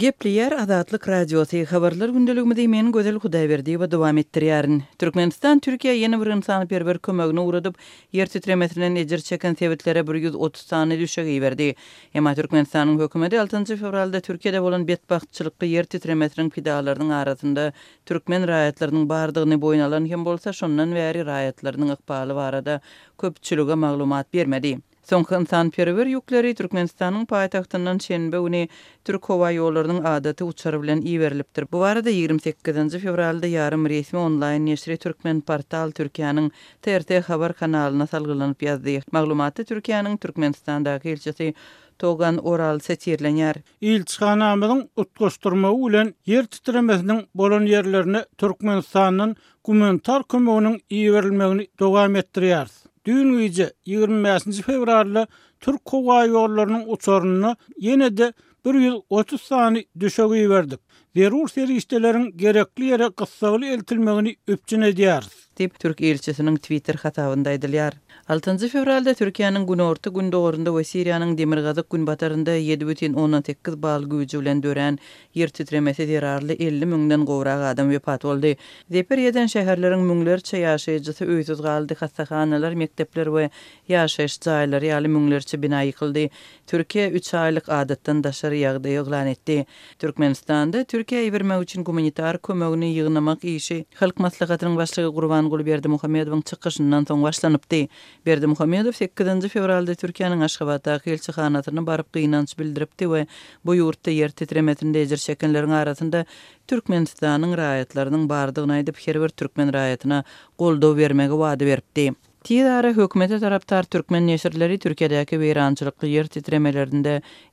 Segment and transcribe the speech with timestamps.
[0.00, 4.78] Gepliyer Azadlyk radiosy habarlar gündeligimizde men gözel Hudaý berdi we dowam etdirýärin.
[5.02, 7.74] Türkmenistan Türkiýe ýene bir insany perwer kömegini uradyp,
[8.14, 11.66] ýer titremetrinden ejir çeken sebitlere 130 sany düşegi berdi.
[12.14, 17.72] Emma Türkmenistanyň hökümeti 6-njy fevralda Türkiýede bolan betbagtçylykly ýer titremesiniň pidalarynyň arasynda
[18.06, 22.80] türkmen raýatlarynyň bardygyny boýun alan hem bolsa, şondan bäri raýatlarynyň ykbaly barada
[23.18, 24.78] köpçülige maglumat bermedi.
[25.04, 28.68] Sonkı insan perver yükleri Türkmenistan'ın payitahtından şenbe une
[29.04, 31.66] Türk hova yollarının adatı uçarı bilen iyiveriliptir.
[31.72, 32.96] Bu arada 28.
[32.98, 38.90] fevralda yarım resmi online neşri Türkmen Partal Türkiye'nin TRT Havar kanalına salgılanıp yazdı.
[39.12, 41.54] Maglumatı Türkiye'nin Türkmenistan'da ilçesi
[41.98, 43.56] Togan Oral Setirlenyar.
[43.80, 52.66] İlçı kanamının utkosturma ulen yer titremesinin bolon yerlerini Türkmenistan'ın kumentar kumentar kumentar kumentar
[53.04, 54.42] Dün gece 25.
[54.60, 55.26] fevralda
[55.60, 58.32] Türk Kova yollarının uçarını ýene de
[58.64, 60.80] bir yıl 30 sani Zerur verdik.
[61.16, 65.41] Verur seri iştelerin gerekli yere kıssağılı eltilmeğini öpçüne diyarız.
[65.60, 67.92] dip türk elçisiniň Twitter hatawynda aýdylýar.
[68.28, 74.62] 6 fevralda Türkiýanyň orta gün dogrunda we Siriýanyň Demirgazyk gün batarynda 7.18 bal güýji bilen
[74.62, 74.98] dören
[75.36, 78.56] ýer titremesi derarly 50 müňden gowrak adam wepat boldy.
[78.92, 83.50] Depir ýeden şäherleriň müňlerçe ýaşaýjysy öýsüz galdy, hassahanalar, mekdepler we
[83.88, 86.28] ýaşaýyş jaýlary ýaly müňlerçe bina ýykyldy.
[86.70, 89.66] Türkiýe 3 aýlyk adatdan daşary ýagdy ýoglan etdi.
[89.98, 96.40] Türkmenistanda Türkiýe ýerme üçin gumanitar kömegini ýygnamak işi Halk maslahatynyň başlygy Gurban Gurban Berdi Muhammedov'un
[96.40, 97.88] çıkışından sonra başlanıptı.
[98.26, 103.26] Berdi Muhammedov 8 fevralda Türkiýanyň Aşgabatda Gelçihanatyny baryp gynanç bildiripdi we
[103.66, 106.24] bu ýurtda ýer titremetinde ýer çekenleriň arasynda
[106.68, 110.22] Türkmenistanyň raýatlarynyň bardygyny aýdyp her bir türkmen raýatyna
[110.58, 112.12] goldaw bermegi wada beripdi.
[112.42, 117.10] Tiýara hökümeti taraptar türkmen neşirleri Türkiýedäki weýrançylykly ýer titremelerinde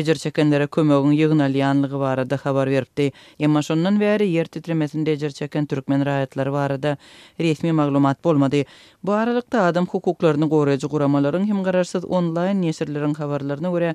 [0.00, 1.48] ejer çekenlere kömegini ýygna
[2.04, 3.10] barada habar berdi.
[3.40, 6.96] Emma şondan bäri ýer titremesinde ejer çeken türkmen raýatlary barada
[7.40, 8.64] resmi maglumat bolmady.
[9.04, 13.94] Bu aralykda adam hukuklaryny goraýan guramalaryň hem garaşsyz onlaýn neşirleriň habarlaryna görä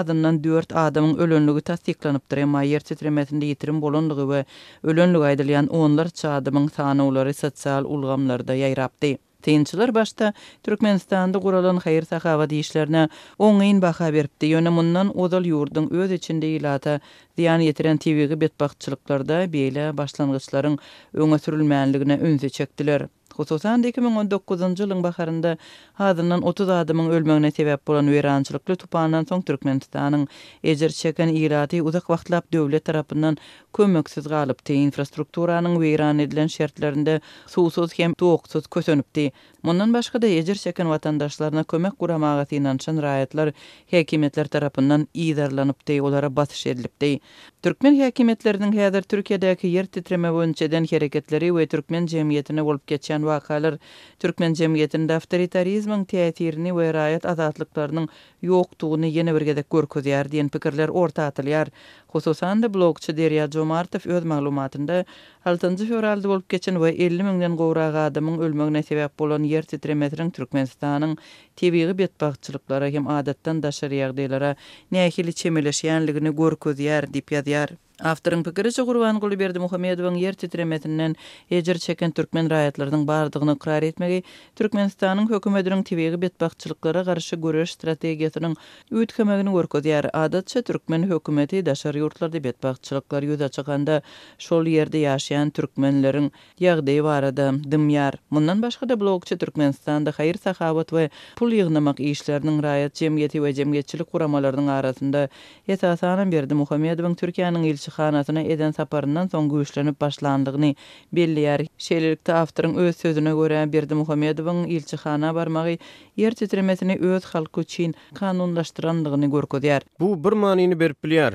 [0.00, 2.38] adamdan 4 adamyň ölenligi tasdiklanypdyr.
[2.46, 4.44] Emma ýer titremesinde ýitirim bolanlygy we
[4.82, 9.14] ölenligi aýdylan onlar çadymyň sanawlary sosial ulgamlarda ýaýrapdy.
[9.44, 10.32] Tençiler başta
[10.62, 14.46] Türkmenistan'da kuralan hayır sahava deyişlerine on ayın baxa verpti.
[14.46, 17.00] Yöne mundan odal yurdun öz içinde ilata
[17.36, 20.78] ziyan yetiren TV-gi betbaqçılıklarda beyle başlangıçların
[21.14, 23.06] öne sürülmeyenligine ünze çektiler.
[23.34, 25.52] Hususan 2019-njy ýylyň baharynda
[25.98, 30.26] hazyrdan 30 adamyň ölmegine sebäp bolan weranjylykly tupanyň soň Türkmenistanyň
[30.70, 33.36] ejer çeken ýerlerde uzak wagtlap döwlet tarapyndan
[33.74, 39.32] kömeksiz galyp te infrastrukturanyň weran edilen şertlerinde suwsuz hem tuwuksuz köçenipdi.
[39.62, 43.52] Mundan başga da ejer çeken watandaşlaryna kömek guramagy synan şan raýatlar
[43.92, 47.20] häkimetler tarapyndan iýdarlanypdy, olara batyş edilipdi.
[47.62, 53.76] Türkmen häkimetleriniň häzir Türkiýedäki ýer titreme boýunça den hereketleri we Türkmen jemgyýetine bolup geçen wakalar
[54.24, 58.06] Türkmen jemgyýetinde awtoritarizmiň täsirini we raýat azatlyklarynyň
[58.48, 61.70] ýokdugyny ýene bir gezek görkezýär diýen pikirler orta atylýar.
[62.14, 65.00] Hususan da blogçy Derya Jomartow öz maglumatynda
[65.46, 71.16] 6-njy fevralda bolup geçen we 50 mingden gowrag adamyň ölmegine sebäp bolan ýer titremetiniň Türkmenistanyň
[71.60, 74.54] tebigi betbagçylyklara hem adatdan daşary ýagdaýlara
[74.92, 81.14] nähili çemeleşýänligini görkezýär diýip Avtorun pikirçe Qurban Quliberdi Muhammedowun yer titremetinden
[81.50, 84.22] ejir çeken türkmen raýatlarynyň bardygyny ikrar etmegi
[84.56, 88.56] Türkmenistanyň hökümetiniň tebegi betbagçylyklara garşy göreş strategiýasynyň
[88.90, 90.08] ütkemegini görkezýär.
[90.12, 94.00] Adatça türkmen hökümeti daşary ýurtlarda betbagçylyklar ýüze çykanda
[94.38, 96.26] şol ýerde ýaşaýan türkmenleriň
[96.66, 98.18] ýagdaýy barada dymýar.
[98.30, 101.06] Mundan başga da blogçy Türkmenistanda haýyr sahabat we
[101.36, 105.28] pul ýygnamak işleriniň raýat jemgyýeti we jemgyýetçilik guramalarynyň arasynda
[105.68, 110.70] ýetasanyň berdi Muhammedowun Türkiýanyň Ýetimçi xanasyna eden saparyndan soň güýçlenip başlandygyny
[111.18, 111.66] belliýär.
[111.86, 115.76] Şeýlelikde awtoryň öz sözüne görä Berdi Muhammedowyň ýetimçi xana barmagy
[116.18, 119.82] ýer titremesini öz halk üçin kanunlaşdyrandygyny görkezýär.
[120.00, 121.34] Bu bir manyny berip bilýär.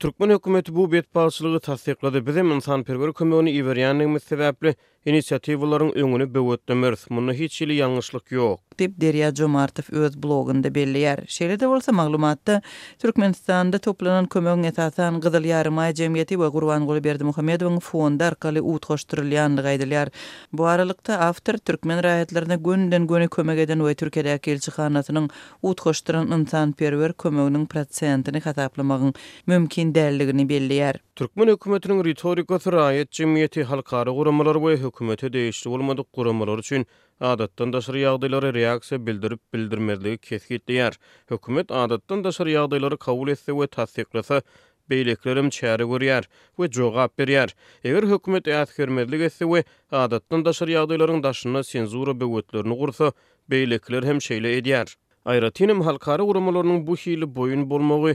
[0.00, 2.24] Türkmen hökümeti bu betpaçlygy tassyklady.
[2.26, 4.74] Bizim insanperwer kömegini iýerýändigimiz sebäpli
[5.06, 7.06] inisiativaların öňüni böwetdimiz.
[7.10, 8.58] Munda hiç ýeli ýanlyşlyk ýok.
[8.78, 11.24] Dip Derya Jomartow öz blogunda bellýär.
[11.26, 12.60] Şeýle de bolsa maglumatda
[12.98, 19.70] Türkmenistanda toplanan kömegiň esasan Gyzyl Ýarmaý jemgyýeti we Gurban Goly Berdi Muhammedowyň fondy arkaly utgaşdyrylýanlygy
[19.72, 20.10] aýdylýar.
[20.52, 25.28] Bu aralykda awtor türkmen raýatlaryna günden göni kömek eden we Türkiýedäki hanatynyň
[25.62, 29.14] utgaşdyran insan perwer kömeginiň prosentini hasaplamagyň
[29.46, 31.00] mümkin däldigini bellýär.
[31.16, 36.86] Türkmen hökümetiniň retorikasy raýat jemgyýeti halkara guramalar we hökümete değişli olmadık kuramalar üçün
[37.20, 40.94] adattan daşarı yağdıları reaksiya bildirip bildirmediği keskitliyar.
[41.26, 44.42] Hökümet adattan daşarı yağdayları kabul etse ve tasdiklasa
[44.90, 46.22] beyleklerim çare görýär
[46.56, 47.50] we jogap berýär.
[47.84, 53.12] Eger hökümet ýatgermedlik etse we adatdan daşar ýagdaýlaryň daşyna senzura bewetlerini gursa,
[53.50, 54.96] beylekler hem şeýle edýär.
[55.26, 58.14] Aýratynym halkara urumalarynyň bu hili boyun bolmagy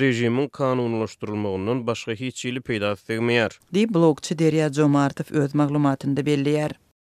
[0.00, 3.56] rejimin kanunlaşdırılmagyndan başga hiç ýyly peýda etmeýär.
[3.74, 6.74] Diýip blogçy Derya Jomartow öz maglumatynda